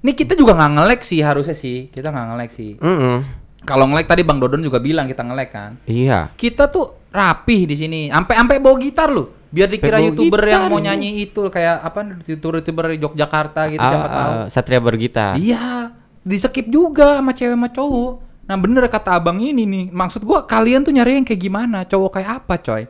[0.00, 1.86] Nih kita juga nggak nge-lag sih harusnya sih.
[1.88, 2.72] Kita nggak nge-lag sih.
[2.76, 3.18] Mm-mm.
[3.62, 5.72] Kalau nge-lag tadi Bang Dodon juga bilang kita nge-lag kan.
[5.84, 6.30] Iya.
[6.32, 8.00] Kita tuh rapih di sini.
[8.08, 9.30] Sampai sampai bawa gitar loh.
[9.48, 10.86] Biar dikira bawa YouTuber yang gitar mau ini.
[10.86, 14.32] nyanyi itu kayak apa YouTuber-YouTuber Yogyakarta gitu siapa Ah, tahu.
[14.34, 15.36] ah, Satria bergitar.
[15.36, 18.12] Iya, di skip juga sama cewek sama cowok.
[18.42, 22.18] Nah bener kata abang ini nih, maksud gua kalian tuh nyari yang kayak gimana, cowok
[22.18, 22.82] kayak apa coy?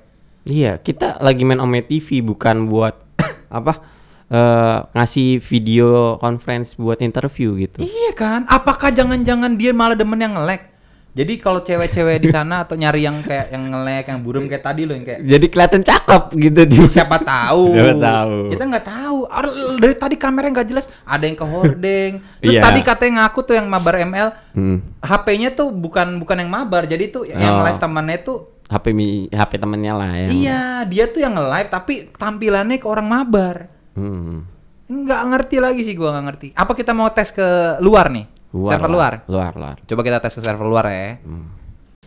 [0.42, 2.96] Iya, kita lagi main Ome TV bukan buat
[3.52, 3.91] apa?
[4.32, 7.78] Eh ngasih video conference buat interview gitu.
[7.78, 8.48] Iya kan?
[8.48, 10.72] Apakah jangan-jangan dia malah demen yang nge-lag?
[11.12, 14.88] Jadi kalau cewek-cewek di sana atau nyari yang kayak yang nge-lag, yang burem kayak tadi
[14.88, 17.64] loh yang kayak Jadi kelihatan cakep gitu di siapa tahu.
[17.76, 18.36] Siapa tahu.
[18.48, 19.18] Kita nggak tahu.
[19.28, 20.88] Ar- Dari tadi kameranya nggak jelas.
[21.04, 22.12] Ada yang ke hordeng.
[22.40, 22.62] Terus Iya.
[22.64, 24.80] tadi katanya ngaku tuh yang mabar ML, Hmm.
[25.04, 26.88] HP-nya tuh bukan bukan yang mabar.
[26.88, 27.64] Jadi tuh yang Oh.
[27.68, 30.32] live temannya tuh HP mi HP temennya lah yang.
[30.32, 33.68] Iya, dia tuh yang nge-live tapi tampilannya ke orang mabar.
[33.96, 34.44] Hmm.
[34.88, 36.48] Nggak ngerti lagi sih gua nggak ngerti.
[36.56, 38.26] Apa kita mau tes ke luar nih?
[38.52, 38.92] server lah.
[38.92, 39.12] luar.
[39.32, 39.76] Luar, luar.
[39.88, 41.16] Coba kita tes ke server luar ya.
[41.24, 41.48] Hmm.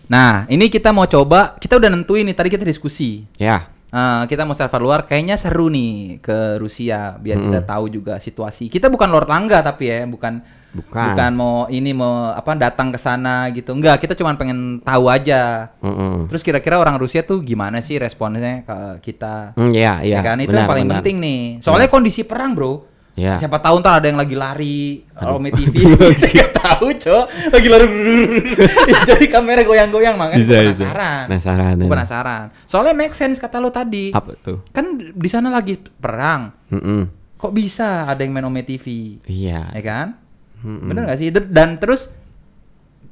[0.05, 3.25] Nah, ini kita mau coba, kita udah nentuin nih tadi kita diskusi.
[3.41, 3.65] Ya.
[3.95, 7.71] Eh, kita mau server luar kayaknya seru nih ke Rusia biar kita Mm-mm.
[7.71, 8.67] tahu juga situasi.
[8.67, 10.43] Kita bukan Lord Langga tapi ya, bukan
[10.75, 11.31] Bukan.
[11.31, 13.71] mau ini mau apa datang ke sana gitu.
[13.71, 15.71] Enggak, kita cuma pengen tahu aja.
[15.79, 16.27] Mm-mm.
[16.27, 19.55] Terus kira-kira orang Rusia tuh gimana sih responnya ke kita?
[19.55, 20.19] Iya, iya.
[20.19, 20.95] Ya kan itu Benar, yang paling benar.
[20.99, 21.41] penting nih.
[21.63, 22.91] Soalnya kondisi perang, Bro.
[23.15, 23.39] Ya.
[23.39, 25.39] Siapa tahu ntar ada yang lagi lari Aduh.
[25.39, 25.71] Ome TV.
[26.35, 27.25] Kita tahu, Cok.
[27.47, 27.87] Lagi lari.
[29.07, 30.83] Jadi kamera goyang-goyang makanya Bisa, gua bisa.
[30.83, 31.23] penasaran.
[31.31, 31.87] Penasaran, ya.
[31.87, 32.45] penasaran.
[32.67, 34.11] Soalnya make sense kata lo tadi.
[34.11, 34.67] Apa tuh?
[34.75, 36.51] Kan di sana lagi perang.
[36.67, 37.07] Mm-mm.
[37.39, 39.15] Kok bisa ada yang main Ome TV?
[39.23, 39.71] Iya.
[39.71, 40.07] Ya kan?
[40.65, 40.89] Mm-mm.
[40.89, 41.29] Bener gak sih?
[41.29, 42.09] Dan- Dan terus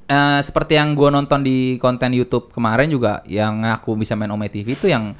[0.03, 4.49] eh, seperti yang gua nonton di konten YouTube kemarin juga yang ngaku bisa main Ome
[4.49, 5.13] TV itu yang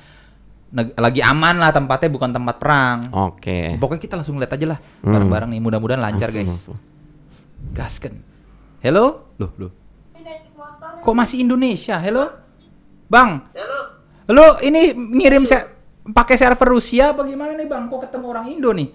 [0.73, 2.97] lagi aman lah tempatnya bukan tempat perang.
[3.13, 3.77] Oke.
[3.77, 5.13] Pokoknya kita langsung lihat aja lah Hmm.
[5.13, 5.61] bareng-bareng nih.
[5.61, 6.49] Mudah-mudahan lancar Langsung, guys.
[6.49, 6.77] langsung.
[7.71, 8.13] Gasken.
[8.81, 9.29] Hello?
[9.37, 9.71] Loh, loh.
[10.99, 11.95] Kok masih Indonesia?
[11.95, 12.25] Hello?
[13.05, 13.45] Bang.
[14.25, 14.57] Halo.
[14.59, 15.61] ini ngirim se
[16.05, 17.85] pakai server Rusia apa gimana nih, Bang?
[17.85, 18.87] Kok ketemu orang Indo nih?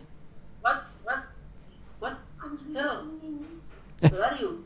[0.59, 0.79] What?
[1.05, 1.21] What?
[2.01, 2.15] What?
[2.67, 3.07] Hello.
[3.99, 4.63] Where are you?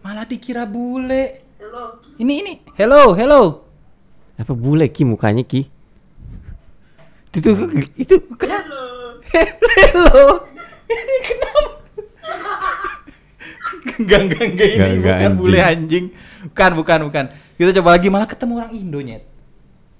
[0.00, 1.44] Malah dikira bule.
[1.60, 2.00] Hello.
[2.16, 2.54] Ini ini.
[2.80, 3.68] Hello, hello.
[4.40, 5.68] Apa bule Ki mukanya Ki?
[7.36, 7.52] Itu
[8.00, 9.20] itu Hello.
[9.76, 10.48] Hello.
[10.88, 11.70] Ini kenapa?
[13.98, 15.36] Enggak, enggak, enggak ini bukan anjing.
[15.36, 16.04] bule anjing.
[16.48, 17.24] Bukan, bukan, bukan.
[17.60, 18.98] Kita coba lagi malah ketemu orang Indo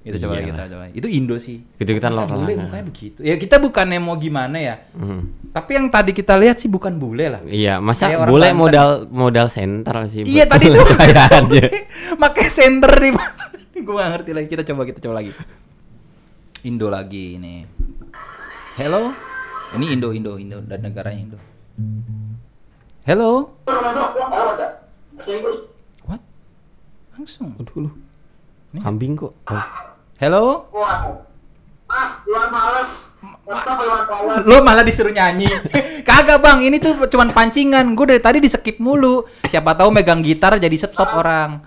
[0.08, 0.94] Kita coba lagi, kita coba lagi.
[0.96, 1.60] Itu Indo sih.
[1.76, 3.20] Gitu-gituan Masa lo bule mukanya begitu.
[3.20, 4.88] Ya kita bukannya mau gimana ya.
[4.96, 5.36] Hmm.
[5.52, 7.44] Tapi yang tadi kita lihat sih bukan bule lah.
[7.44, 10.24] Iya, masa Kayak bule modal modal center sih.
[10.24, 11.66] Iya tadi tuh kekayaannya.
[12.16, 13.12] Pakai center nih.
[13.84, 14.48] Gue gak ngerti lagi.
[14.48, 15.32] Kita coba kita coba lagi.
[16.64, 17.68] Indo lagi ini.
[18.80, 19.12] Hello.
[19.76, 21.38] Ini Indo Indo Indo dan negaranya Indo.
[23.04, 23.52] Hello.
[26.08, 26.22] What?
[27.12, 27.52] Langsung.
[27.60, 27.90] Aduh lu.
[28.80, 29.36] Kambing kok.
[29.52, 29.88] Oh.
[30.18, 30.66] Hello.
[31.88, 32.90] Mas, Iwan males.
[33.22, 34.42] Tetap Iwan males.
[34.44, 35.46] Lo malah disuruh nyanyi.
[36.08, 37.94] Kagak bang, ini tuh cuman pancingan.
[37.94, 39.22] Gue dari tadi di skip mulu.
[39.46, 41.62] Siapa tahu megang gitar jadi stop orang.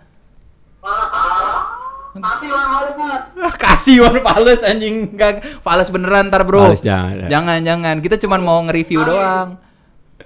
[2.12, 3.26] Masih Iwan males mas.
[3.64, 6.76] Kasih Wan Fales anjing enggak Fales beneran ntar bro.
[6.76, 7.28] Fales jangan, ya.
[7.32, 7.96] jangan jangan.
[8.04, 9.56] Kita cuman mau nge-review doang.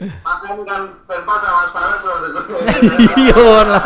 [0.01, 2.45] Makan kan penpas sama Mas Panas maksud gue.
[3.29, 3.85] Iya lah.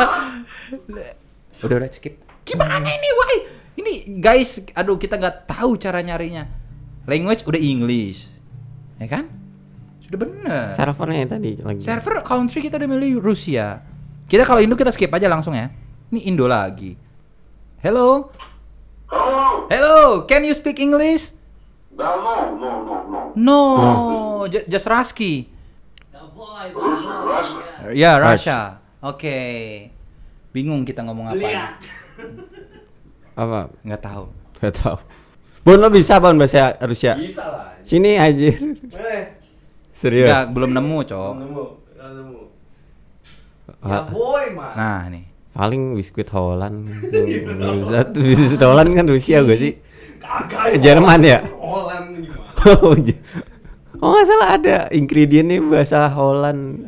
[1.59, 2.17] Udah udah skip.
[2.47, 3.58] Gimana ini why?
[3.79, 6.43] Ini guys, aduh kita nggak tahu cara nyarinya.
[7.07, 8.27] Language udah English.
[8.99, 9.31] Ya kan?
[10.03, 10.63] Sudah bener.
[10.75, 11.81] Servernya yang tadi lagi.
[11.81, 13.79] Server country kita udah milih Rusia.
[14.27, 15.71] Kita kalau Indo kita skip aja langsung ya.
[16.11, 16.99] Ini Indo lagi.
[17.79, 18.27] Hello.
[19.09, 21.33] Oh, Hello, can you speak English?
[21.95, 23.19] no, no, no, no, no.
[23.35, 23.59] No,
[24.45, 25.49] ju- just Rusia.
[27.95, 28.79] Ya, Russia.
[29.01, 29.37] Oke.
[30.51, 31.39] Bingung kita ngomong apa.
[31.39, 31.73] Lihat.
[33.39, 33.59] Apa?
[33.81, 34.23] Nggak tahu.
[34.59, 34.97] Gak tahu.
[35.59, 37.15] Bon lo bisa Bon bahasa Rusia?
[37.15, 37.71] Bisa lah.
[37.79, 38.51] Sini aja.
[38.59, 39.23] Boleh.
[39.95, 40.27] Serius.
[40.27, 41.31] Nggak, belum nemu, Cok.
[41.37, 41.63] Nemu.
[41.95, 42.41] Nggak nemu.
[43.79, 44.71] Ya Ah, boy mah.
[44.75, 45.23] Nah, nih.
[45.49, 46.87] paling biskuit Holland.
[47.91, 49.73] Satu biskuit Holland kan Rusia gue sih.
[50.19, 50.79] Kagak.
[50.79, 51.39] Jerman ya?
[51.55, 52.47] Holland gimana?
[52.83, 53.15] Oh, j-
[53.95, 56.83] oh nggak salah ada ingredientnya bahasa Holland.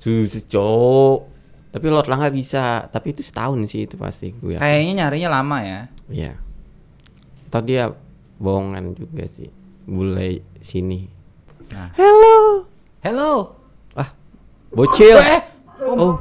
[0.00, 1.35] Susu cok.
[1.76, 2.88] Tapi Lord Langga bisa.
[2.88, 4.56] Tapi itu setahun sih itu pasti gue.
[4.56, 4.64] yakin.
[4.64, 5.80] Kayaknya nyarinya lama ya.
[6.08, 6.32] Iya.
[7.52, 7.92] Atau dia
[8.40, 9.52] bohongan juga sih.
[9.84, 11.04] Bule sini.
[11.68, 11.92] Nah.
[11.92, 12.64] Hello.
[13.04, 13.32] Hello.
[13.92, 14.08] Ah,
[14.72, 15.20] bocil.
[15.20, 15.42] Eh,
[15.76, 16.16] Oh,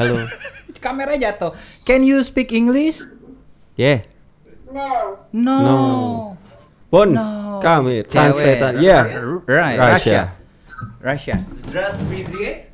[0.00, 0.24] halo.
[0.84, 1.52] kamera jatuh.
[1.84, 3.04] Can you speak English?
[3.76, 4.08] Yeah.
[4.72, 5.20] No.
[5.30, 5.78] No.
[6.88, 7.60] Bones, No.
[7.60, 8.06] come here.
[8.08, 8.08] Cewek.
[8.08, 8.72] Translator.
[8.80, 9.04] Yeah.
[9.44, 10.32] Right, Russia.
[11.04, 11.36] Russia.
[11.68, 12.64] Russia.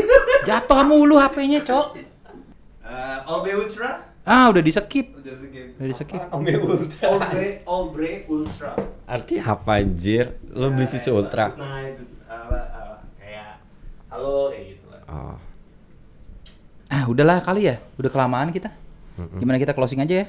[0.40, 1.86] Jatuh mulu HP-nya, Cok.
[2.80, 3.90] Eh, Olbe Ultra.
[4.24, 5.16] Ah, udah di skip.
[5.16, 5.70] Udah begini.
[5.76, 6.20] Udah di skip.
[6.32, 7.04] Olbe Ultra.
[7.08, 8.70] Olbe Olbre Ultra.
[9.06, 10.38] Arti apa anjir?
[10.54, 11.50] Lo beli susu ultra.
[11.54, 13.58] Nah itu apa, apa, kayak
[14.06, 15.02] halo kayak gitu lah.
[15.10, 15.36] Oh.
[16.86, 17.82] Ah, udahlah kali ya.
[17.98, 18.70] Udah kelamaan kita.
[19.36, 20.26] Gimana kita closing aja ya?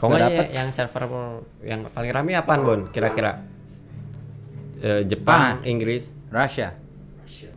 [0.00, 0.48] Kok dapet.
[0.48, 1.04] ya, yang server
[1.60, 2.80] yang paling rame apaan, Bon?
[2.88, 3.44] Kira-kira?
[4.80, 5.68] Eh, Jepang, Ah.
[5.68, 6.08] Inggris.
[6.32, 6.72] Russia.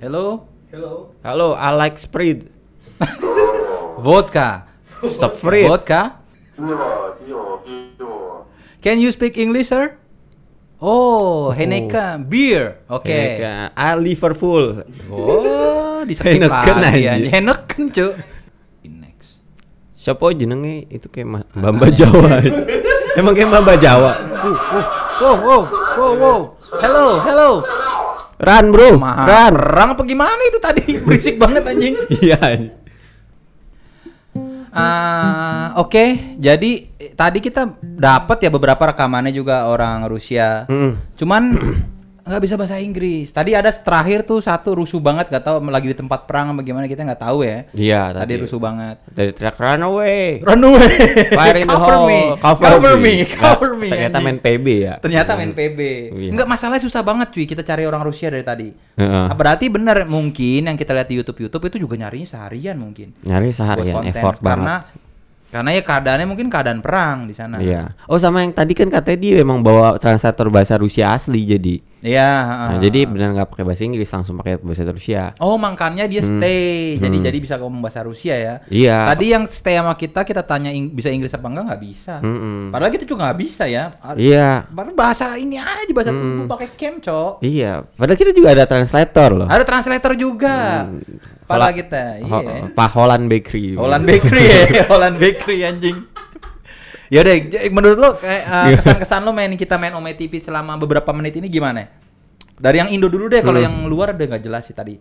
[0.04, 0.44] Hello.
[0.74, 1.14] Hello.
[1.22, 2.50] Halo, I like Sprite.
[4.02, 4.66] Vodka.
[5.06, 5.70] Stop Sprite.
[5.70, 6.18] Vodka.
[8.82, 10.02] Can you speak English, sir?
[10.82, 12.82] Oh, Heineken beer.
[12.90, 13.06] Oke.
[13.06, 13.46] Oke.
[13.70, 14.82] I Liverpool.
[15.08, 17.10] Oh, di skip Heineken lagi aja.
[17.22, 17.32] anjing.
[17.32, 18.14] Heineken, Cuk.
[18.84, 19.46] Next.
[19.94, 22.42] Siapa jenenge itu kayak Ma- Bamba Jawa.
[23.14, 24.12] Emang kayak Bamba Jawa.
[25.22, 25.62] Wow, wow,
[25.96, 26.40] wow, wow.
[26.82, 27.50] Hello, hello.
[28.40, 28.98] Ran, Bro.
[28.98, 29.54] Mah, Ran.
[29.54, 30.84] perang apa gimana itu tadi?
[31.06, 31.96] Berisik banget anjing.
[32.22, 32.38] Iya.
[32.42, 32.74] anjing.
[34.74, 36.38] Ah, oke.
[36.42, 40.66] Jadi eh, tadi kita dapat ya beberapa rekamannya juga orang Rusia.
[40.66, 41.14] Mm.
[41.14, 41.44] Cuman
[42.24, 43.30] nggak bisa bahasa Inggris.
[43.30, 46.88] Tadi ada terakhir tuh satu rusuh banget, gak tahu lagi di tempat perang apa gimana
[46.88, 47.68] kita nggak tahu ya.
[47.76, 48.34] Iya, Tadi tadi.
[48.48, 48.96] rusuh banget.
[49.12, 50.40] Dari track Runaway.
[50.40, 50.96] Run away.
[51.38, 52.08] Fire in the cover hole.
[52.08, 52.20] me.
[52.40, 53.14] Cover, Cover me.
[53.28, 53.90] Nggak, Cover me.
[53.92, 54.94] Ternyata main PB ya.
[55.04, 55.80] Ternyata main PB.
[56.16, 56.32] Iya.
[56.32, 58.68] Enggak masalahnya susah banget cuy kita cari orang Rusia dari tadi.
[58.96, 63.12] Ah, Berarti bener mungkin yang kita lihat di YouTube YouTube itu juga nyarinya seharian mungkin.
[63.22, 64.16] Nyari Buat seharian konten.
[64.16, 64.48] effort Karena
[64.80, 64.84] banget.
[64.96, 65.12] Karena
[65.54, 67.62] ya keadaannya mungkin keadaan perang di sana.
[67.62, 67.94] Iya.
[68.10, 71.76] Oh sama yang tadi kan katanya dia memang bawa translator bahasa Rusia asli jadi.
[72.04, 72.32] Iya.
[72.76, 75.32] Nah, jadi benar nggak pakai bahasa Inggris langsung pakai bahasa Rusia.
[75.40, 77.00] Oh, makanya dia stay.
[77.00, 78.56] Jadi jadi bisa ngomong bahasa Rusia ya.
[78.60, 78.74] Hmm.
[78.76, 78.98] Iya.
[79.16, 82.20] Tadi yang stay sama kita kita tanya ing- bisa Inggris apa enggak nggak bisa.
[82.20, 82.76] Mm-mm.
[82.76, 83.96] Padahal kita juga nggak bisa ya.
[84.20, 84.68] Iya.
[84.68, 87.34] Baru bahasa ini aja bahasa tubuh pakai cam, Cok.
[87.40, 87.88] Iya.
[87.96, 89.48] Padahal kita juga ada translator loh.
[89.48, 90.56] Ada translator juga.
[90.90, 92.68] Padahal Hola- kita, iya.
[92.70, 93.66] Pak Holland Bakery.
[93.74, 94.62] Holland Bakery ya,
[94.92, 95.98] Holland Bakery anjing.
[97.08, 100.74] Ya udah, j- menurut lo kayak uh, kesan-kesan lo main kita main Ome TV selama
[100.76, 101.86] beberapa menit ini gimana?
[102.56, 103.68] Dari yang Indo dulu deh, kalau Hmm.
[103.68, 104.98] yang luar udah nggak jelas sih tadi.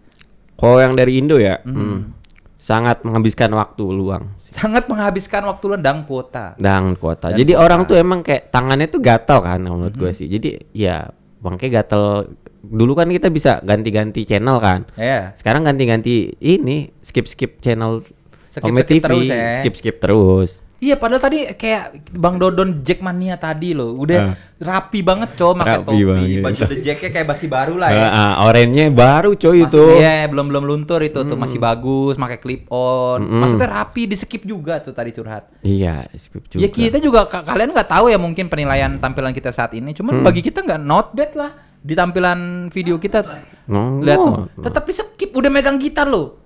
[0.52, 2.12] Kalau yang dari Indo ya, hmm,
[2.54, 6.52] sangat menghabiskan waktu luang Sangat menghabiskan waktu lo dan kuota.
[6.54, 7.32] dan kuota.
[7.32, 7.64] Dan Jadi kuota.
[7.64, 10.00] orang tuh emang kayak tangannya tuh gatal kan menurut Hmm.
[10.04, 10.28] gue sih.
[10.28, 11.08] Jadi ya
[11.40, 12.28] bangke gatal.
[12.62, 14.86] Dulu kan kita bisa ganti-ganti channel kan.
[14.94, 15.34] Ya.
[15.34, 18.06] Sekarang ganti-ganti ini skip-skip channel
[18.48, 19.58] Skip-skip Ome TV, terus ya.
[19.58, 20.50] skip-skip terus.
[20.76, 24.34] Iya, padahal tadi kayak Bang Dodon Jackmania tadi loh, udah Ah.
[24.58, 26.42] rapi banget cow, pakai topi, banget.
[26.42, 28.02] baju the jacknya kayak basi baru lah ya.
[28.04, 29.84] Ah, oranye baru coy Masih- itu.
[29.96, 33.22] Iya, belum belum luntur itu tuh masih bagus, pakai clip on.
[33.22, 33.40] Mm-mm.
[33.40, 35.54] Maksudnya rapi, di skip juga tuh tadi curhat.
[35.62, 36.60] Iya, skip juga.
[36.60, 39.94] Ya kita juga ka- kalian nggak tahu ya mungkin penilaian tampilan kita saat ini.
[39.94, 40.26] Cuman Hmm.
[40.26, 43.26] bagi kita nggak not bad lah di tampilan video kita.
[43.66, 44.26] No, Lihat no.
[44.26, 46.38] tuh, tetap di skip udah megang gitar loh.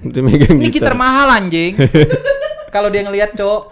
[0.00, 0.96] Udah megang Ini gitar gitar.
[0.96, 1.76] mahal anjing.
[2.74, 3.62] Kalau dia ngelihat, Cok,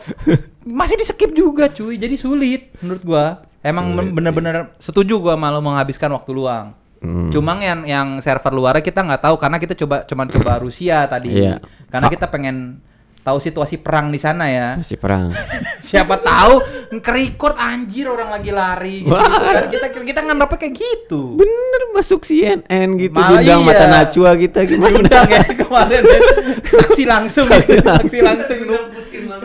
[0.66, 1.97] masih di skip juga, cuy.
[1.97, 3.25] Jadi sulit menurut gua.
[3.62, 6.75] Emang bener-bener setuju gua malu menghabiskan waktu luang.
[6.99, 7.31] Hmm.
[7.31, 11.31] Cuma yang yang server luarnya kita nggak tahu karena kita coba cuman coba Rusia tadi.
[11.31, 11.62] Iya.
[11.87, 12.83] Karena Ka- kita pengen
[13.23, 14.75] tahu situasi perang di sana ya.
[14.75, 15.31] Masih perang.
[15.88, 16.59] Siapa tahu
[16.90, 19.12] nge-record anjir orang lagi lari gitu.
[19.12, 19.68] kan.
[19.68, 21.37] Kita kita nganggapnya kayak gitu.
[21.37, 23.68] Bener masuk CNN gitu Malah diundang iya.
[23.68, 24.96] mata Najwa kita gimana?
[24.96, 26.20] Diundang ya kemarin ya.
[26.64, 27.85] Saksi langsung Saksi gitu.
[27.85, 28.24] langsung.
[28.24, 28.59] Saksi langsung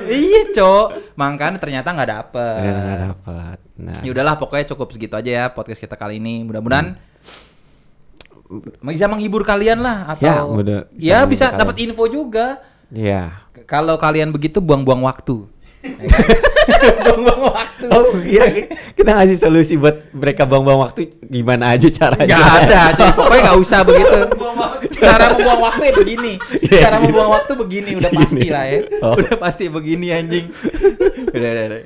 [0.04, 0.88] Iya, Cok.
[1.16, 2.56] Makanya ternyata nggak dapet.
[2.58, 3.58] Ternyata nggak dapat.
[3.74, 6.44] Nah, Ya udahlah pokoknya cukup segitu aja ya podcast kita kali ini.
[6.44, 6.96] Mudah-mudahan
[8.86, 12.62] bisa menghibur kalian lah atau Ya, mudah- bisa ya bisa dapat info juga.
[12.88, 13.42] Iya.
[13.66, 15.50] Kalau kalian begitu buang-buang waktu.
[17.04, 17.86] Buang-buang waktu.
[17.92, 18.48] Oh, kira
[18.96, 22.36] kita ngasih solusi buat mereka buang-buang waktu gimana aja caranya.
[22.40, 23.10] Gak ada, cuy.
[23.12, 24.20] pokoknya gak usah begitu.
[25.04, 26.34] Cara membuang waktu ya begini.
[26.64, 27.04] Iya, Cara iya.
[27.04, 28.80] membuang waktu begini, udah pasti lah ya.
[29.04, 29.14] Oh.
[29.20, 30.46] Udah pasti begini anjing.
[31.36, 31.82] udah, udah, udah.